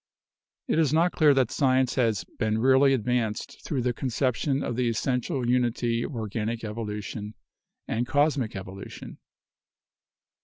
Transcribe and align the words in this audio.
It 0.67 0.79
is 0.79 0.91
not 0.91 1.11
clear 1.11 1.31
that 1.35 1.51
science 1.51 1.93
has 1.93 2.23
been 2.39 2.57
really 2.57 2.91
advanced 2.91 3.63
through 3.63 3.83
the 3.83 3.93
conception 3.93 4.63
of 4.63 4.75
the 4.75 4.89
essential 4.89 5.47
unity 5.47 6.01
of 6.01 6.15
organic 6.15 6.63
evolution 6.63 7.35
and 7.87 8.07
cosmic 8.07 8.55
evolution. 8.55 9.19